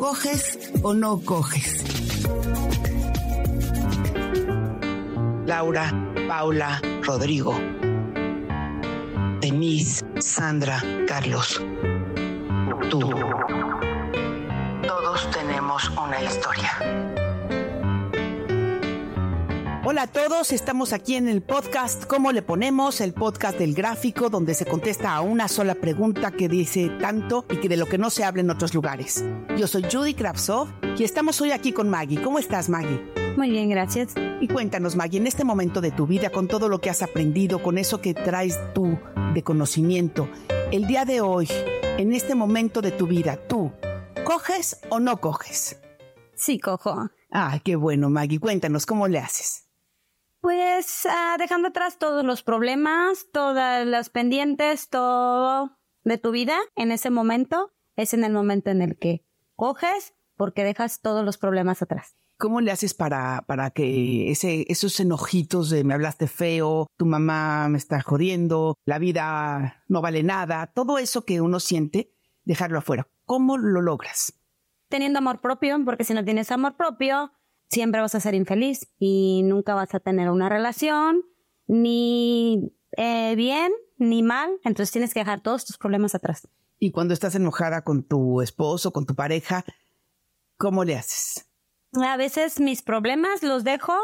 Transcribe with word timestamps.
¿coges 0.00 0.58
o 0.82 0.94
no 0.94 1.20
coges? 1.20 1.84
Laura, 5.46 5.92
Paula, 6.26 6.80
Rodrigo, 7.02 7.54
Denise, 9.40 10.02
Sandra, 10.18 10.82
Carlos, 11.06 11.62
tú. 12.88 13.00
Todos 14.86 15.30
tenemos 15.32 15.90
una 15.90 16.22
historia. 16.22 17.19
Hola 19.90 20.02
a 20.02 20.06
todos, 20.06 20.52
estamos 20.52 20.92
aquí 20.92 21.16
en 21.16 21.26
el 21.26 21.42
podcast 21.42 22.04
¿Cómo 22.04 22.30
le 22.30 22.42
ponemos? 22.42 23.00
El 23.00 23.12
podcast 23.12 23.58
del 23.58 23.74
gráfico 23.74 24.30
donde 24.30 24.54
se 24.54 24.64
contesta 24.64 25.12
a 25.12 25.20
una 25.20 25.48
sola 25.48 25.74
pregunta 25.74 26.30
que 26.30 26.48
dice 26.48 26.90
tanto 27.00 27.44
y 27.50 27.56
que 27.56 27.68
de 27.68 27.76
lo 27.76 27.86
que 27.86 27.98
no 27.98 28.08
se 28.08 28.22
habla 28.22 28.40
en 28.40 28.50
otros 28.50 28.72
lugares. 28.72 29.24
Yo 29.58 29.66
soy 29.66 29.82
Judy 29.90 30.14
Kravsov 30.14 30.68
y 30.96 31.02
estamos 31.02 31.40
hoy 31.40 31.50
aquí 31.50 31.72
con 31.72 31.88
Maggie. 31.88 32.22
¿Cómo 32.22 32.38
estás 32.38 32.68
Maggie? 32.68 33.02
Muy 33.36 33.50
bien, 33.50 33.68
gracias. 33.68 34.14
Y 34.40 34.46
cuéntanos 34.46 34.94
Maggie, 34.94 35.18
en 35.18 35.26
este 35.26 35.42
momento 35.42 35.80
de 35.80 35.90
tu 35.90 36.06
vida, 36.06 36.30
con 36.30 36.46
todo 36.46 36.68
lo 36.68 36.80
que 36.80 36.88
has 36.88 37.02
aprendido, 37.02 37.60
con 37.60 37.76
eso 37.76 38.00
que 38.00 38.14
traes 38.14 38.60
tú 38.72 38.96
de 39.34 39.42
conocimiento, 39.42 40.28
el 40.70 40.86
día 40.86 41.04
de 41.04 41.20
hoy, 41.20 41.48
en 41.98 42.12
este 42.12 42.36
momento 42.36 42.80
de 42.80 42.92
tu 42.92 43.08
vida, 43.08 43.40
tú, 43.48 43.72
¿coges 44.24 44.82
o 44.88 45.00
no 45.00 45.20
coges? 45.20 45.80
Sí, 46.36 46.60
cojo. 46.60 47.10
Ah, 47.32 47.58
qué 47.64 47.74
bueno 47.74 48.08
Maggie, 48.08 48.38
cuéntanos 48.38 48.86
cómo 48.86 49.08
le 49.08 49.18
haces. 49.18 49.66
Pues 50.40 51.06
ah, 51.06 51.36
dejando 51.38 51.68
atrás 51.68 51.98
todos 51.98 52.24
los 52.24 52.42
problemas, 52.42 53.26
todas 53.32 53.86
las 53.86 54.08
pendientes, 54.08 54.88
todo 54.88 55.76
de 56.04 56.16
tu 56.16 56.30
vida 56.30 56.58
en 56.76 56.92
ese 56.92 57.10
momento, 57.10 57.72
es 57.96 58.14
en 58.14 58.24
el 58.24 58.32
momento 58.32 58.70
en 58.70 58.80
el 58.80 58.98
que 58.98 59.24
coges 59.54 60.14
porque 60.36 60.64
dejas 60.64 61.02
todos 61.02 61.22
los 61.22 61.36
problemas 61.36 61.82
atrás. 61.82 62.16
¿Cómo 62.38 62.62
le 62.62 62.70
haces 62.70 62.94
para, 62.94 63.44
para 63.46 63.70
que 63.70 64.30
ese, 64.30 64.64
esos 64.68 64.98
enojitos 64.98 65.68
de 65.68 65.84
me 65.84 65.92
hablaste 65.92 66.26
feo, 66.26 66.86
tu 66.96 67.04
mamá 67.04 67.68
me 67.68 67.76
está 67.76 68.00
jodiendo, 68.00 68.76
la 68.86 68.98
vida 68.98 69.84
no 69.88 70.00
vale 70.00 70.22
nada, 70.22 70.72
todo 70.74 70.96
eso 70.96 71.26
que 71.26 71.42
uno 71.42 71.60
siente, 71.60 72.14
dejarlo 72.44 72.78
afuera? 72.78 73.08
¿Cómo 73.26 73.58
lo 73.58 73.82
logras? 73.82 74.32
Teniendo 74.88 75.18
amor 75.18 75.42
propio, 75.42 75.78
porque 75.84 76.04
si 76.04 76.14
no 76.14 76.24
tienes 76.24 76.50
amor 76.50 76.78
propio, 76.78 77.30
siempre 77.70 78.00
vas 78.00 78.14
a 78.14 78.20
ser 78.20 78.34
infeliz 78.34 78.88
y 78.98 79.42
nunca 79.44 79.74
vas 79.74 79.94
a 79.94 80.00
tener 80.00 80.30
una 80.30 80.48
relación 80.48 81.22
ni 81.66 82.72
eh, 82.96 83.34
bien 83.36 83.72
ni 83.96 84.22
mal, 84.22 84.50
entonces 84.64 84.90
tienes 84.90 85.14
que 85.14 85.20
dejar 85.20 85.42
todos 85.42 85.64
tus 85.64 85.78
problemas 85.78 86.14
atrás. 86.14 86.48
Y 86.78 86.90
cuando 86.90 87.14
estás 87.14 87.34
enojada 87.34 87.84
con 87.84 88.02
tu 88.02 88.40
esposo, 88.40 88.92
con 88.92 89.04
tu 89.04 89.14
pareja, 89.14 89.64
¿cómo 90.56 90.84
le 90.84 90.96
haces? 90.96 91.46
A 91.92 92.16
veces 92.16 92.60
mis 92.60 92.82
problemas 92.82 93.42
los 93.42 93.62
dejo 93.62 93.94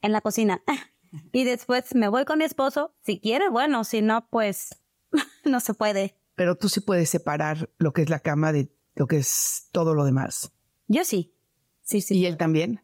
en 0.00 0.12
la 0.12 0.20
cocina 0.20 0.62
y 1.32 1.44
después 1.44 1.94
me 1.94 2.08
voy 2.08 2.24
con 2.24 2.38
mi 2.38 2.44
esposo, 2.44 2.94
si 3.02 3.20
quiere, 3.20 3.48
bueno, 3.50 3.84
si 3.84 4.02
no, 4.02 4.26
pues 4.30 4.70
no 5.44 5.60
se 5.60 5.74
puede. 5.74 6.16
Pero 6.34 6.56
tú 6.56 6.68
sí 6.68 6.80
puedes 6.80 7.10
separar 7.10 7.70
lo 7.78 7.92
que 7.92 8.02
es 8.02 8.10
la 8.10 8.20
cama 8.20 8.52
de 8.52 8.72
lo 8.94 9.06
que 9.06 9.18
es 9.18 9.68
todo 9.72 9.94
lo 9.94 10.04
demás. 10.04 10.52
Yo 10.88 11.04
sí. 11.04 11.34
Sí, 11.82 12.00
sí. 12.00 12.18
¿Y 12.18 12.26
él 12.26 12.36
también? 12.36 12.82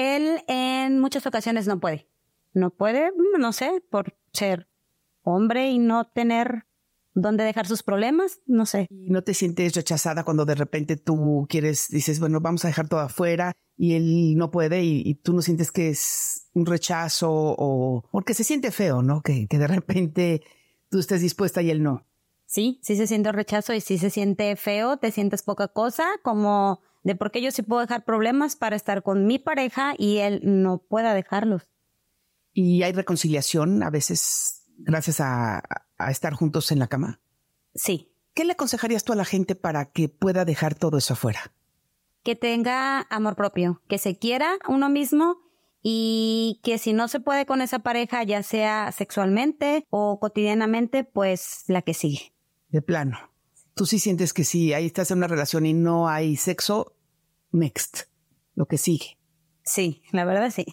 Él 0.00 0.42
en 0.48 0.98
muchas 0.98 1.26
ocasiones 1.26 1.66
no 1.66 1.78
puede. 1.78 2.08
No 2.52 2.70
puede, 2.70 3.10
no 3.38 3.52
sé, 3.52 3.82
por 3.90 4.16
ser 4.32 4.68
hombre 5.22 5.70
y 5.70 5.78
no 5.78 6.06
tener 6.06 6.64
dónde 7.14 7.44
dejar 7.44 7.66
sus 7.66 7.82
problemas, 7.82 8.40
no 8.46 8.66
sé. 8.66 8.86
¿No 8.90 9.22
te 9.22 9.34
sientes 9.34 9.74
rechazada 9.74 10.24
cuando 10.24 10.44
de 10.44 10.54
repente 10.54 10.96
tú 10.96 11.46
quieres, 11.48 11.88
dices, 11.88 12.18
bueno, 12.18 12.40
vamos 12.40 12.64
a 12.64 12.68
dejar 12.68 12.88
todo 12.88 13.00
afuera 13.00 13.52
y 13.76 13.94
él 13.94 14.36
no 14.36 14.50
puede 14.50 14.82
y, 14.82 15.14
tú 15.16 15.32
no 15.32 15.42
sientes 15.42 15.70
que 15.70 15.90
es 15.90 16.48
un 16.54 16.66
rechazo 16.66 17.30
o 17.30 18.02
porque 18.10 18.34
se 18.34 18.44
siente 18.44 18.70
feo, 18.70 19.02
¿no? 19.02 19.22
Que, 19.22 19.46
que 19.48 19.58
de 19.58 19.66
repente 19.66 20.42
tú 20.88 20.98
estés 20.98 21.20
dispuesta 21.20 21.62
y 21.62 21.70
él 21.70 21.82
no. 21.82 22.06
Sí, 22.46 22.80
sí 22.82 22.96
se 22.96 23.06
siente 23.06 23.30
rechazo 23.32 23.74
y 23.74 23.80
sí 23.80 23.98
se 23.98 24.10
siente 24.10 24.56
feo, 24.56 24.96
te 24.96 25.12
sientes 25.12 25.42
poca 25.42 25.68
cosa, 25.68 26.06
como 26.22 26.80
de 27.02 27.14
por 27.14 27.30
qué 27.30 27.42
yo 27.42 27.50
sí 27.50 27.62
puedo 27.62 27.80
dejar 27.80 28.04
problemas 28.04 28.56
para 28.56 28.76
estar 28.76 29.02
con 29.02 29.26
mi 29.26 29.38
pareja 29.38 29.94
y 29.96 30.18
él 30.18 30.40
no 30.42 30.78
pueda 30.78 31.14
dejarlos. 31.14 31.68
¿Y 32.52 32.82
hay 32.82 32.92
reconciliación 32.92 33.82
a 33.82 33.90
veces 33.90 34.64
gracias 34.78 35.20
a, 35.20 35.62
estar 36.10 36.32
juntos 36.32 36.72
en 36.72 36.78
la 36.78 36.88
cama? 36.88 37.20
Sí. 37.74 38.12
¿Qué 38.34 38.44
le 38.44 38.52
aconsejarías 38.52 39.04
tú 39.04 39.12
a 39.12 39.16
la 39.16 39.24
gente 39.24 39.54
para 39.54 39.86
que 39.86 40.08
pueda 40.08 40.44
dejar 40.44 40.74
todo 40.74 40.98
eso 40.98 41.14
afuera? 41.14 41.52
Que 42.22 42.36
tenga 42.36 43.00
amor 43.10 43.36
propio, 43.36 43.82
que 43.88 43.98
se 43.98 44.18
quiera 44.18 44.58
uno 44.68 44.88
mismo 44.88 45.38
y 45.82 46.60
que 46.62 46.78
si 46.78 46.92
no 46.92 47.08
se 47.08 47.20
puede 47.20 47.46
con 47.46 47.60
esa 47.62 47.80
pareja, 47.80 48.22
ya 48.22 48.42
sea 48.42 48.92
sexualmente 48.92 49.86
o 49.90 50.20
cotidianamente, 50.20 51.04
pues 51.04 51.64
la 51.66 51.82
que 51.82 51.94
sigue. 51.94 52.32
De 52.68 52.82
plano. 52.82 53.29
Tú 53.74 53.86
sí 53.86 53.98
sientes 53.98 54.32
que 54.32 54.44
sí, 54.44 54.72
ahí 54.72 54.86
estás 54.86 55.10
en 55.10 55.18
una 55.18 55.28
relación 55.28 55.66
y 55.66 55.72
no 55.72 56.08
hay 56.08 56.36
sexo, 56.36 56.96
next, 57.52 58.02
lo 58.54 58.66
que 58.66 58.78
sigue. 58.78 59.18
Sí, 59.64 60.02
la 60.12 60.24
verdad 60.24 60.50
sí. 60.50 60.66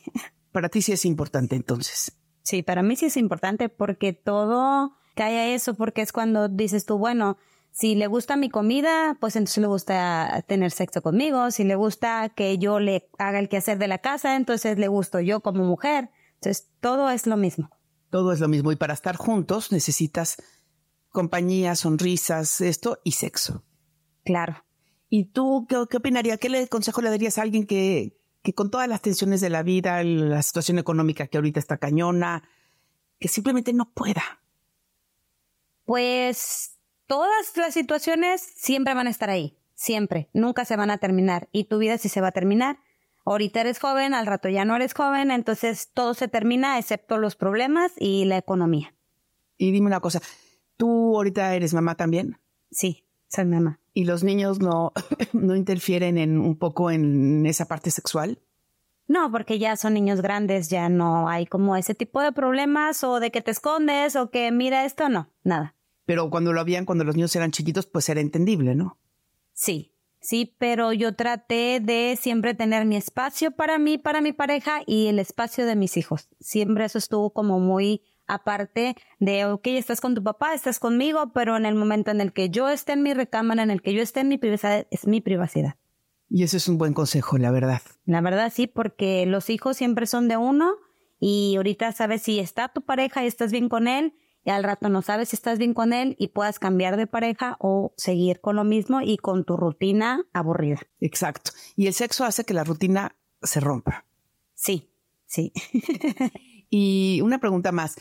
Para 0.52 0.70
ti 0.70 0.82
sí 0.82 0.92
es 0.92 1.06
importante 1.06 1.56
entonces. 1.56 2.18
Sí, 2.44 2.64
para 2.64 2.82
mí 2.82 2.96
sí 2.96 3.06
es 3.06 3.18
importante 3.18 3.70
porque 3.70 4.14
todo 4.14 4.98
cae 5.16 5.38
a 5.38 5.54
eso, 5.54 5.74
porque 5.76 6.02
es 6.02 6.12
cuando 6.12 6.48
dices 6.48 6.86
tú, 6.86 6.98
bueno, 6.98 7.38
si 7.72 7.94
le 7.94 8.08
gusta 8.08 8.38
mi 8.38 8.50
comida, 8.50 9.18
pues 9.20 9.36
entonces 9.36 9.62
le 9.62 9.68
gusta 9.68 10.44
tener 10.48 10.72
sexo 10.72 11.04
conmigo. 11.04 11.52
Si 11.52 11.64
le 11.64 11.76
gusta 11.76 12.30
que 12.30 12.58
yo 12.58 12.80
le 12.80 13.08
haga 13.20 13.38
el 13.38 13.50
quehacer 13.50 13.78
de 13.78 13.88
la 13.88 14.00
casa, 14.00 14.36
entonces 14.36 14.80
le 14.80 14.88
gusto 14.88 15.20
yo 15.20 15.42
como 15.42 15.64
mujer. 15.64 16.10
Entonces 16.36 16.72
todo 16.80 17.12
es 17.12 17.28
lo 17.28 17.38
mismo. 17.38 17.70
Todo 18.10 18.32
es 18.32 18.40
lo 18.40 18.48
mismo. 18.48 18.72
Y 18.72 18.78
para 18.78 18.96
estar 18.96 19.16
juntos 19.16 19.72
necesitas 19.72 20.38
compañía, 21.18 21.74
sonrisas, 21.74 22.62
esto 22.62 23.00
y 23.04 23.14
sexo. 23.14 23.64
Claro. 24.24 24.64
¿Y 25.10 25.32
tú 25.32 25.66
qué, 25.68 25.84
qué 25.90 25.98
opinarías? 25.98 26.38
¿Qué 26.38 26.48
le, 26.48 26.68
consejo 26.68 27.02
le 27.02 27.10
darías 27.10 27.40
a 27.40 27.42
alguien 27.42 27.66
que, 27.66 28.20
que 28.44 28.54
con 28.54 28.70
todas 28.70 28.88
las 28.88 29.02
tensiones 29.02 29.42
de 29.42 29.50
la 29.50 29.64
vida, 29.64 30.04
la 30.04 30.44
situación 30.44 30.78
económica 30.78 31.26
que 31.26 31.40
ahorita 31.40 31.60
está 31.60 31.80
cañona, 31.80 32.48
que 33.18 33.30
simplemente 33.30 33.74
no 33.74 33.92
pueda? 33.96 34.22
Pues 35.86 36.78
todas 37.08 37.52
las 37.56 37.74
situaciones 37.74 38.40
siempre 38.56 38.94
van 38.94 39.08
a 39.08 39.10
estar 39.10 39.32
ahí, 39.32 39.58
siempre, 39.74 40.30
nunca 40.34 40.66
se 40.66 40.76
van 40.76 40.92
a 40.92 41.00
terminar 41.00 41.50
y 41.52 41.64
tu 41.64 41.80
vida 41.80 41.98
sí 41.98 42.10
se 42.10 42.22
va 42.22 42.28
a 42.28 42.32
terminar. 42.32 42.78
Ahorita 43.26 43.62
eres 43.62 43.80
joven, 43.80 44.14
al 44.14 44.28
rato 44.28 44.50
ya 44.50 44.66
no 44.66 44.76
eres 44.76 44.94
joven, 44.94 45.32
entonces 45.32 45.90
todo 45.96 46.14
se 46.14 46.28
termina 46.28 46.78
excepto 46.78 47.18
los 47.18 47.36
problemas 47.36 47.92
y 47.98 48.26
la 48.26 48.38
economía. 48.38 48.94
Y 49.58 49.72
dime 49.72 49.88
una 49.88 50.00
cosa, 50.00 50.22
¿Tú 50.78 51.16
ahorita 51.16 51.54
eres 51.56 51.74
mamá 51.74 51.96
también? 51.96 52.38
Sí, 52.72 53.04
soy 53.28 53.46
mamá. 53.46 53.80
¿Y 53.94 54.06
los 54.06 54.24
niños 54.24 54.60
no, 54.60 54.94
no 55.34 55.56
interfieren 55.56 56.18
en 56.18 56.38
un 56.40 56.56
poco 56.58 56.92
en 56.92 57.46
esa 57.46 57.66
parte 57.66 57.92
sexual? 57.92 58.40
No, 59.08 59.32
porque 59.32 59.58
ya 59.58 59.76
son 59.78 59.94
niños 59.94 60.22
grandes, 60.22 60.70
ya 60.70 60.90
no 60.90 61.30
hay 61.30 61.46
como 61.46 61.76
ese 61.78 61.96
tipo 61.96 62.22
de 62.22 62.34
problemas 62.34 63.04
o 63.04 63.20
de 63.20 63.32
que 63.32 63.42
te 63.42 63.52
escondes 63.52 64.16
o 64.16 64.30
que 64.30 64.52
mira 64.52 64.86
esto, 64.86 65.08
no, 65.10 65.30
nada. 65.44 65.76
Pero 66.06 66.30
cuando 66.30 66.54
lo 66.54 66.62
habían, 66.62 66.86
cuando 66.86 67.06
los 67.06 67.16
niños 67.16 67.36
eran 67.36 67.52
chiquitos, 67.52 67.88
pues 67.88 68.08
era 68.10 68.22
entendible, 68.22 68.76
¿no? 68.76 68.98
Sí, 69.54 69.94
sí, 70.20 70.56
pero 70.58 70.94
yo 70.94 71.16
traté 71.16 71.80
de 71.82 72.18
siempre 72.20 72.54
tener 72.54 72.86
mi 72.86 72.98
espacio 72.98 73.52
para 73.52 73.80
mí, 73.80 73.98
para 73.98 74.22
mi 74.22 74.34
pareja 74.34 74.82
y 74.86 75.08
el 75.08 75.20
espacio 75.20 75.66
de 75.66 75.76
mis 75.76 75.98
hijos. 75.98 76.30
Siempre 76.40 76.86
eso 76.86 76.98
estuvo 76.98 77.32
como 77.32 77.60
muy 77.60 78.04
aparte 78.28 78.96
de, 79.20 79.46
ok, 79.46 79.68
estás 79.68 80.02
con 80.02 80.16
tu 80.16 80.24
papá, 80.24 80.54
estás 80.54 80.80
conmigo, 80.80 81.32
pero 81.34 81.58
en 81.58 81.66
el 81.66 81.76
momento 81.76 82.12
en 82.12 82.22
el 82.22 82.34
que 82.34 82.50
yo 82.50 82.70
esté 82.70 82.94
en 82.94 83.04
mi 83.04 83.14
recámara, 83.14 83.64
en 83.64 83.72
el 83.72 83.82
que 83.82 83.94
yo 83.94 84.02
esté 84.02 84.22
en 84.22 84.30
mi 84.30 84.38
privacidad, 84.38 84.88
es 84.92 85.08
mi 85.08 85.22
privacidad. 85.22 85.76
Y 86.30 86.44
eso 86.44 86.58
es 86.58 86.68
un 86.68 86.78
buen 86.78 86.94
consejo, 86.94 87.38
la 87.38 87.52
verdad. 87.52 87.82
La 88.06 88.22
verdad 88.22 88.52
sí, 88.54 88.68
porque 88.68 89.26
los 89.26 89.50
hijos 89.50 89.78
siempre 89.78 90.08
son 90.08 90.28
de 90.28 90.38
uno 90.38 90.74
y 91.20 91.56
ahorita 91.56 91.92
sabes 91.94 92.22
si 92.22 92.40
está 92.40 92.70
tu 92.70 92.84
pareja 92.84 93.24
y 93.24 93.28
estás 93.28 93.52
bien 93.52 93.70
con 93.70 93.88
él 93.88 94.14
y 94.44 94.50
al 94.50 94.64
rato 94.64 94.88
no 94.88 95.02
sabes 95.02 95.30
si 95.30 95.36
estás 95.36 95.58
bien 95.58 95.74
con 95.74 95.92
él 95.94 96.16
y 96.20 96.30
puedas 96.30 96.58
cambiar 96.58 96.96
de 96.96 97.06
pareja 97.06 97.58
o 97.60 97.94
seguir 97.98 98.40
con 98.40 98.56
lo 98.56 98.64
mismo 98.64 99.02
y 99.02 99.18
con 99.18 99.44
tu 99.44 99.58
rutina 99.58 100.26
aburrida. 100.32 100.80
Exacto. 101.02 101.52
Y 101.76 101.88
el 101.88 101.94
sexo 101.94 102.24
hace 102.24 102.46
que 102.46 102.54
la 102.54 102.64
rutina 102.64 103.18
se 103.42 103.60
rompa. 103.60 104.06
Sí, 104.54 104.90
sí. 105.26 105.52
y 106.70 107.20
una 107.24 107.40
pregunta 107.40 107.72
más. 107.72 107.96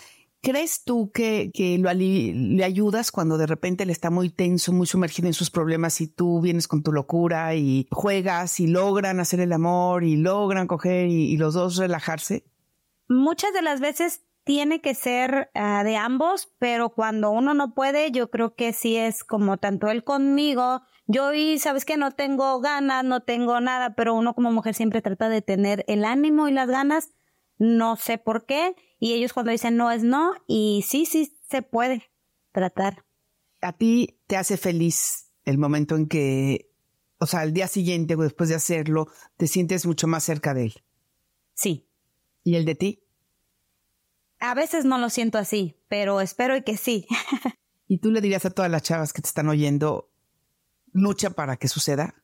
¿Crees 0.47 0.85
tú 0.85 1.11
que, 1.11 1.51
que 1.53 1.77
lo 1.77 1.93
le 1.93 2.63
ayudas 2.63 3.11
cuando 3.11 3.37
de 3.37 3.49
repente 3.49 3.83
él 3.83 3.91
está 3.91 4.11
muy 4.11 4.31
tenso, 4.31 4.73
muy 4.73 4.87
sumergido 4.87 5.27
en 5.27 5.35
sus 5.35 5.51
problemas 5.51 6.01
y 6.01 6.07
tú 6.07 6.41
vienes 6.41 6.69
con 6.69 6.85
tu 6.85 6.93
locura 6.93 7.57
y 7.57 7.89
juegas 7.91 8.61
y 8.61 8.69
logran 8.69 9.19
hacer 9.19 9.41
el 9.41 9.53
amor 9.53 10.05
y 10.05 10.15
logran 10.15 10.69
coger 10.69 11.09
y 11.09 11.37
los 11.37 11.55
dos 11.55 11.79
relajarse? 11.79 12.45
Muchas 13.09 13.53
de 13.55 13.63
las 13.63 13.81
veces 13.81 14.23
tiene 14.45 14.81
que 14.81 14.95
ser 14.95 15.51
ah, 15.55 15.83
de 15.83 15.97
ambos, 15.97 16.55
pero 16.61 16.91
cuando 16.91 17.33
uno 17.33 17.53
no 17.53 17.75
puede, 17.75 18.13
yo 18.13 18.31
creo 18.31 18.55
que 18.55 18.73
sí 18.73 18.97
es 18.97 19.25
como 19.25 19.57
tanto 19.57 19.89
él 19.89 20.05
conmigo, 20.05 20.83
yo 21.09 21.35
y 21.35 21.59
sabes 21.59 21.85
que 21.85 21.97
no 21.97 22.13
tengo 22.13 22.61
ganas, 22.61 23.03
no 23.03 23.25
tengo 23.25 23.59
nada, 23.59 23.97
pero 23.97 24.15
uno 24.15 24.35
como 24.35 24.53
mujer 24.53 24.77
siempre 24.77 25.03
trata 25.03 25.29
de 25.29 25.43
tener 25.43 25.85
el 25.89 26.05
ánimo 26.05 26.47
y 26.47 26.53
las 26.53 26.69
ganas, 26.69 27.11
no 27.59 27.97
sé 27.97 28.19
por 28.19 28.47
qué, 28.47 28.77
y 28.99 29.13
ellos 29.13 29.33
cuando 29.33 29.53
dicen 29.53 29.77
no 29.77 29.91
es 29.91 30.03
no, 30.03 30.33
y 30.47 30.85
sí, 30.87 31.07
sí 31.07 31.39
se 31.49 31.63
puede 31.63 32.11
tratar. 32.53 33.05
¿A 33.61 33.73
ti 33.73 34.19
te 34.27 34.37
hace 34.37 34.57
feliz 34.57 35.31
el 35.45 35.59
momento 35.59 35.97
en 35.97 36.07
que, 36.07 36.71
o 37.19 37.27
sea, 37.27 37.41
al 37.41 37.53
día 37.53 37.69
siguiente 37.69 38.15
o 38.15 38.23
después 38.23 38.49
de 38.49 38.55
hacerlo, 38.55 39.09
te 39.37 39.47
sientes 39.47 39.87
mucho 39.87 40.07
más 40.07 40.25
cerca 40.25 40.55
de 40.55 40.67
él? 40.67 40.85
Sí. 41.55 41.89
¿Y 42.43 42.57
el 42.57 42.65
de 42.65 42.75
ti? 42.75 43.03
A 44.39 44.55
veces 44.55 44.85
no 44.85 44.99
lo 44.99 45.11
siento 45.11 45.39
así, 45.39 45.77
pero 45.89 46.21
espero 46.21 46.63
que 46.65 46.77
sí. 46.77 47.07
¿Y 47.89 47.99
tú 47.99 48.11
le 48.11 48.21
dirías 48.21 48.45
a 48.45 48.51
todas 48.51 48.71
las 48.71 48.83
chavas 48.83 49.13
que 49.13 49.23
te 49.23 49.29
están 49.29 49.49
oyendo, 49.49 50.11
lucha 50.93 51.31
para 51.31 51.57
que 51.57 51.69
suceda? 51.69 52.15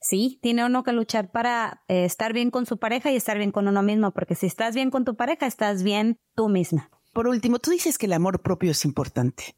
Sí, 0.00 0.38
tiene 0.42 0.64
uno 0.64 0.82
que 0.82 0.92
luchar 0.92 1.30
para 1.30 1.82
eh, 1.86 2.04
estar 2.06 2.32
bien 2.32 2.50
con 2.50 2.64
su 2.64 2.78
pareja 2.78 3.12
y 3.12 3.16
estar 3.16 3.36
bien 3.36 3.52
con 3.52 3.68
uno 3.68 3.82
mismo, 3.82 4.12
porque 4.12 4.34
si 4.34 4.46
estás 4.46 4.74
bien 4.74 4.90
con 4.90 5.04
tu 5.04 5.14
pareja, 5.14 5.46
estás 5.46 5.82
bien 5.82 6.16
tú 6.34 6.48
misma. 6.48 6.90
Por 7.12 7.28
último, 7.28 7.58
tú 7.58 7.70
dices 7.70 7.98
que 7.98 8.06
el 8.06 8.14
amor 8.14 8.40
propio 8.40 8.70
es 8.70 8.84
importante. 8.86 9.56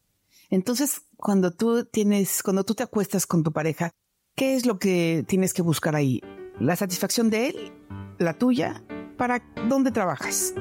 Entonces, 0.50 1.02
cuando 1.16 1.52
tú 1.52 1.84
tienes, 1.84 2.42
cuando 2.42 2.64
tú 2.64 2.74
te 2.74 2.82
acuestas 2.82 3.26
con 3.26 3.44
tu 3.44 3.52
pareja, 3.52 3.92
¿qué 4.34 4.56
es 4.56 4.66
lo 4.66 4.78
que 4.78 5.24
tienes 5.28 5.54
que 5.54 5.62
buscar 5.62 5.94
ahí? 5.94 6.20
¿La 6.58 6.74
satisfacción 6.74 7.30
de 7.30 7.48
él? 7.48 7.72
¿La 8.18 8.34
tuya? 8.34 8.82
¿Para 9.16 9.44
dónde 9.68 9.92
trabajas? 9.92 10.54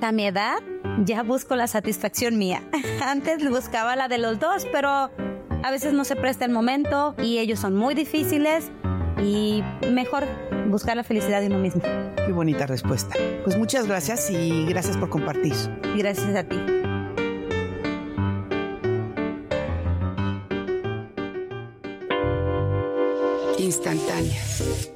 A 0.00 0.12
mi 0.12 0.26
edad, 0.26 0.58
ya 1.04 1.22
busco 1.22 1.56
la 1.56 1.66
satisfacción 1.66 2.38
mía. 2.38 2.68
Antes 3.02 3.48
buscaba 3.50 3.96
la 3.96 4.08
de 4.08 4.18
los 4.18 4.40
dos, 4.40 4.66
pero 4.72 4.88
a 4.88 5.70
veces 5.70 5.92
no 5.92 6.04
se 6.04 6.16
presta 6.16 6.44
el 6.46 6.52
momento 6.52 7.14
y 7.22 7.38
ellos 7.38 7.60
son 7.60 7.76
muy 7.76 7.94
difíciles 7.94 8.70
y 9.22 9.62
mejor 9.90 10.24
buscar 10.68 10.96
la 10.96 11.04
felicidad 11.04 11.40
de 11.40 11.46
uno 11.48 11.58
mismo. 11.58 11.82
Qué 11.82 12.32
bonita 12.32 12.66
respuesta. 12.66 13.14
Pues 13.44 13.56
muchas 13.56 13.86
gracias 13.86 14.30
y 14.30 14.66
gracias 14.66 14.96
por 14.96 15.08
compartir. 15.08 15.54
Gracias 15.96 16.34
a 16.34 16.44
ti. 16.44 16.56
Instantáneas 23.58 24.90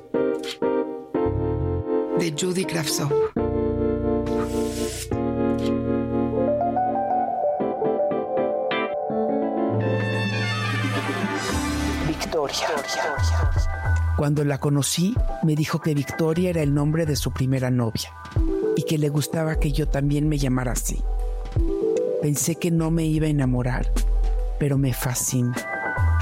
de 2.18 2.34
Judy 2.38 2.64
Kravtsov. 2.64 3.10
Cuando 14.20 14.44
la 14.44 14.58
conocí, 14.58 15.14
me 15.42 15.54
dijo 15.54 15.80
que 15.80 15.94
Victoria 15.94 16.50
era 16.50 16.60
el 16.60 16.74
nombre 16.74 17.06
de 17.06 17.16
su 17.16 17.32
primera 17.32 17.70
novia 17.70 18.12
y 18.76 18.82
que 18.82 18.98
le 18.98 19.08
gustaba 19.08 19.58
que 19.58 19.72
yo 19.72 19.88
también 19.88 20.28
me 20.28 20.36
llamara 20.36 20.72
así. 20.72 21.02
Pensé 22.20 22.56
que 22.56 22.70
no 22.70 22.90
me 22.90 23.06
iba 23.06 23.28
a 23.28 23.30
enamorar, 23.30 23.90
pero 24.58 24.76
me 24.76 24.92
fascina, 24.92 25.56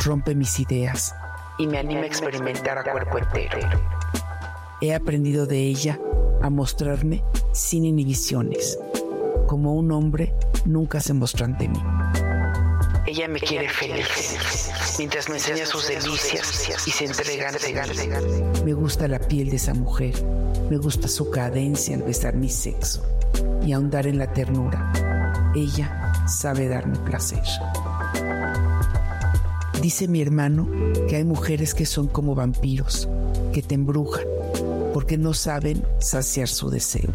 rompe 0.04 0.36
mis 0.36 0.60
ideas 0.60 1.12
y 1.58 1.66
me 1.66 1.78
anima 1.78 2.02
a 2.02 2.06
experimentar 2.06 2.78
a 2.78 2.84
cuerpo 2.84 3.18
entero. 3.18 3.58
He 4.80 4.94
aprendido 4.94 5.46
de 5.46 5.64
ella 5.64 5.98
a 6.40 6.50
mostrarme 6.50 7.24
sin 7.50 7.84
inhibiciones, 7.84 8.78
como 9.48 9.74
un 9.74 9.90
hombre 9.90 10.36
nunca 10.64 11.00
se 11.00 11.14
mostró 11.14 11.46
ante 11.46 11.66
mí. 11.66 11.82
Ella 13.08 13.26
me 13.26 13.40
quiere 13.40 13.70
feliz, 13.70 14.68
mientras 14.98 15.30
me 15.30 15.36
enseña 15.36 15.64
sus 15.64 15.88
delicias 15.88 16.86
y 16.86 16.90
se 16.90 17.06
entrega, 17.06 17.50
Me 18.66 18.74
gusta 18.74 19.08
la 19.08 19.18
piel 19.18 19.48
de 19.48 19.56
esa 19.56 19.72
mujer, 19.72 20.12
me 20.68 20.76
gusta 20.76 21.08
su 21.08 21.30
cadencia 21.30 21.96
al 21.96 22.02
besar 22.02 22.34
mi 22.34 22.50
sexo 22.50 23.02
y 23.64 23.72
ahondar 23.72 24.06
en 24.06 24.18
la 24.18 24.30
ternura. 24.34 24.92
Ella 25.56 26.12
sabe 26.28 26.68
darme 26.68 26.98
placer. 26.98 27.42
Dice 29.80 30.06
mi 30.06 30.20
hermano 30.20 30.68
que 31.08 31.16
hay 31.16 31.24
mujeres 31.24 31.72
que 31.72 31.86
son 31.86 32.08
como 32.08 32.34
vampiros, 32.34 33.08
que 33.54 33.62
te 33.62 33.74
embrujan, 33.74 34.26
porque 34.92 35.16
no 35.16 35.32
saben 35.32 35.82
saciar 35.98 36.48
su 36.48 36.68
deseo, 36.68 37.10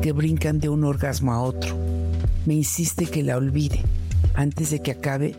que 0.00 0.12
brincan 0.12 0.60
de 0.60 0.68
un 0.68 0.84
orgasmo 0.84 1.32
a 1.32 1.42
otro. 1.42 1.76
Me 2.46 2.54
insiste 2.54 3.06
que 3.06 3.24
la 3.24 3.36
olvide 3.36 3.82
antes 4.38 4.70
de 4.70 4.80
que 4.80 4.92
acabe 4.92 5.34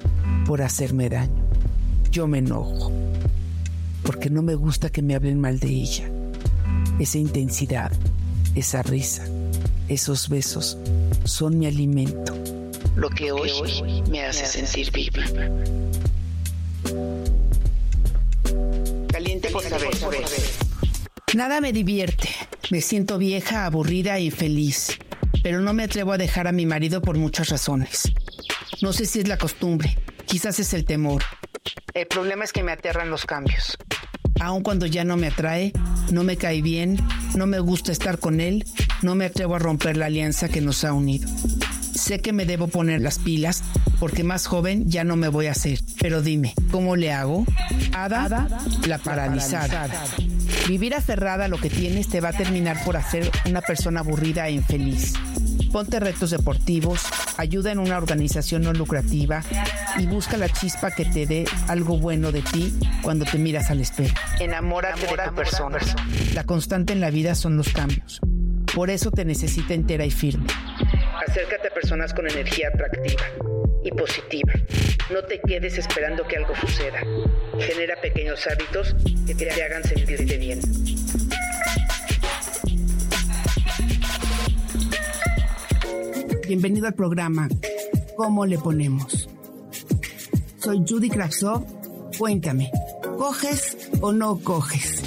por 0.45 0.61
hacerme 0.61 1.07
daño. 1.07 1.45
Yo 2.11 2.27
me 2.27 2.39
enojo, 2.39 2.91
porque 4.03 4.29
no 4.29 4.41
me 4.41 4.55
gusta 4.55 4.89
que 4.89 5.01
me 5.01 5.15
hablen 5.15 5.39
mal 5.39 5.57
de 5.59 5.69
ella. 5.69 6.09
Esa 6.99 7.17
intensidad, 7.17 7.93
esa 8.55 8.83
risa, 8.83 9.25
esos 9.87 10.27
besos 10.27 10.77
son 11.23 11.57
mi 11.57 11.65
alimento. 11.65 12.37
Lo 12.97 13.09
que 13.09 13.31
hoy 13.31 13.51
me 14.09 14.25
hace 14.25 14.45
sentir 14.45 14.91
viva. 14.91 15.23
Caliente 19.07 19.49
por 19.49 19.63
saber. 19.63 19.91
Nada 21.35 21.61
me 21.61 21.71
divierte. 21.71 22.27
Me 22.69 22.81
siento 22.81 23.17
vieja, 23.17 23.65
aburrida 23.65 24.19
y 24.19 24.29
feliz. 24.29 24.99
Pero 25.41 25.61
no 25.61 25.73
me 25.73 25.83
atrevo 25.83 26.11
a 26.11 26.17
dejar 26.17 26.49
a 26.49 26.51
mi 26.51 26.65
marido 26.65 27.01
por 27.01 27.17
muchas 27.17 27.47
razones. 27.47 28.11
No 28.81 28.93
sé 28.93 29.05
si 29.05 29.19
es 29.19 29.27
la 29.27 29.37
costumbre, 29.37 29.97
quizás 30.25 30.59
es 30.59 30.73
el 30.73 30.85
temor. 30.85 31.23
El 31.93 32.07
problema 32.07 32.45
es 32.45 32.53
que 32.53 32.63
me 32.63 32.71
aterran 32.71 33.09
los 33.09 33.25
cambios. 33.25 33.77
Aun 34.39 34.63
cuando 34.63 34.85
ya 34.85 35.03
no 35.03 35.17
me 35.17 35.27
atrae, 35.27 35.73
no 36.11 36.23
me 36.23 36.37
cae 36.37 36.61
bien, 36.61 36.97
no 37.35 37.45
me 37.45 37.59
gusta 37.59 37.91
estar 37.91 38.19
con 38.19 38.39
él, 38.39 38.63
no 39.01 39.15
me 39.15 39.25
atrevo 39.25 39.55
a 39.55 39.59
romper 39.59 39.97
la 39.97 40.05
alianza 40.05 40.47
que 40.47 40.61
nos 40.61 40.85
ha 40.85 40.93
unido. 40.93 41.27
Sé 41.93 42.21
que 42.21 42.31
me 42.31 42.45
debo 42.45 42.69
poner 42.69 43.01
las 43.01 43.19
pilas 43.19 43.63
porque 43.99 44.23
más 44.23 44.47
joven 44.47 44.89
ya 44.89 45.03
no 45.03 45.17
me 45.17 45.27
voy 45.27 45.47
a 45.47 45.51
hacer. 45.51 45.79
Pero 45.99 46.21
dime, 46.21 46.53
¿cómo 46.71 46.95
le 46.95 47.11
hago? 47.11 47.45
Ada, 47.91 48.47
la 48.87 48.97
paralizada. 48.97 49.89
Vivir 50.69 50.95
aferrada 50.95 51.45
a 51.45 51.47
lo 51.49 51.57
que 51.57 51.69
tienes 51.69 52.07
te 52.07 52.21
va 52.21 52.29
a 52.29 52.33
terminar 52.33 52.81
por 52.85 52.95
hacer 52.95 53.29
una 53.45 53.59
persona 53.59 53.99
aburrida 53.99 54.47
e 54.47 54.53
infeliz. 54.53 55.13
Ponte 55.73 55.99
retos 55.99 56.31
deportivos, 56.31 57.01
ayuda 57.39 57.71
en 57.71 57.79
una 57.79 57.97
organización 57.97 58.63
no 58.63 58.73
lucrativa 58.73 59.41
y 59.97 60.05
busca 60.07 60.35
la 60.35 60.49
chispa 60.49 60.91
que 60.91 61.05
te 61.05 61.25
dé 61.25 61.45
algo 61.69 61.97
bueno 61.97 62.33
de 62.33 62.41
ti 62.41 62.77
cuando 63.01 63.23
te 63.23 63.37
miras 63.37 63.71
al 63.71 63.79
espejo. 63.79 64.13
Enamórate, 64.41 65.07
de 65.07 65.07
tu 65.07 65.35
persona. 65.35 65.77
La 66.33 66.43
constante 66.43 66.91
en 66.91 66.99
la 66.99 67.09
vida 67.11 67.35
son 67.35 67.55
los 67.55 67.69
cambios. 67.69 68.19
Por 68.75 68.89
eso 68.89 69.09
te 69.11 69.23
necesita 69.23 69.73
entera 69.73 70.05
y 70.05 70.11
firme. 70.11 70.47
Acércate 71.25 71.69
a 71.69 71.73
personas 71.73 72.13
con 72.13 72.29
energía 72.29 72.67
atractiva 72.73 73.23
y 73.83 73.91
positiva. 73.91 74.53
No 75.09 75.23
te 75.23 75.39
quedes 75.39 75.77
esperando 75.77 76.27
que 76.27 76.35
algo 76.35 76.53
suceda. 76.57 76.99
Genera 77.57 77.95
pequeños 78.01 78.45
hábitos 78.47 78.95
que 79.25 79.33
te 79.33 79.63
hagan 79.63 79.83
sentirte 79.85 80.37
bien. 80.37 80.59
Bienvenido 86.49 86.87
al 86.87 86.95
programa 86.95 87.47
¿Cómo 88.17 88.43
le 88.43 88.57
ponemos? 88.57 89.29
Soy 90.57 90.83
Judy 90.83 91.07
Kravtsov. 91.07 91.63
Cuéntame, 92.17 92.71
¿coges 93.19 93.77
o 94.01 94.11
no 94.11 94.39
coges? 94.43 95.03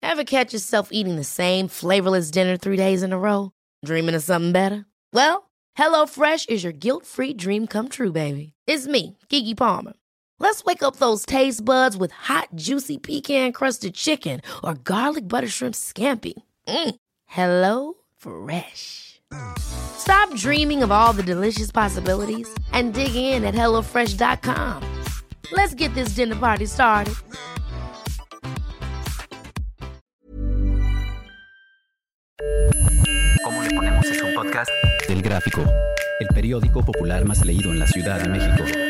Ever 0.00 0.24
catch 0.24 0.54
yourself 0.54 0.88
eating 0.90 1.16
the 1.16 1.22
same 1.22 1.68
flavorless 1.68 2.30
dinner 2.30 2.56
three 2.56 2.78
days 2.78 3.02
in 3.02 3.12
a 3.12 3.18
row? 3.18 3.52
Dreaming 3.84 4.14
of 4.14 4.22
something 4.22 4.52
better? 4.52 4.86
Well, 5.12 5.50
HelloFresh 5.76 6.48
is 6.48 6.64
your 6.64 6.72
guilt-free 6.72 7.34
dream 7.34 7.66
come 7.66 7.90
true, 7.90 8.10
baby. 8.10 8.54
It's 8.66 8.86
me, 8.86 9.18
Kiki 9.28 9.54
Palmer. 9.54 9.92
Let's 10.42 10.64
wake 10.64 10.82
up 10.82 10.96
those 10.96 11.26
taste 11.26 11.62
buds 11.62 11.98
with 11.98 12.12
hot, 12.12 12.48
juicy 12.54 12.96
pecan-crusted 12.96 13.94
chicken 13.94 14.40
or 14.64 14.72
garlic 14.74 15.28
butter 15.28 15.48
shrimp 15.48 15.74
scampi. 15.74 16.32
Mm. 16.66 16.94
Hello 17.26 17.94
Fresh. 18.16 19.20
Stop 19.58 20.34
dreaming 20.34 20.82
of 20.82 20.90
all 20.90 21.12
the 21.12 21.22
delicious 21.22 21.70
possibilities 21.70 22.48
and 22.72 22.94
dig 22.94 23.14
in 23.14 23.44
at 23.44 23.54
HelloFresh.com. 23.54 24.82
Let's 25.52 25.74
get 25.74 25.94
this 25.94 26.14
dinner 26.14 26.36
party 26.36 26.66
started. 26.66 27.14
¿Cómo 33.44 33.62
le 33.62 33.70
ponemos 33.74 34.06
un 34.22 34.34
podcast? 34.34 34.70
El 35.08 35.20
Gráfico, 35.20 35.64
el 36.20 36.28
periódico 36.28 36.82
popular 36.82 37.26
más 37.26 37.44
leído 37.44 37.70
en 37.72 37.78
la 37.78 37.86
Ciudad 37.86 38.20
de 38.20 38.28
México. 38.28 38.89